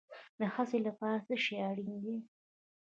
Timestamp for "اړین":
1.69-1.93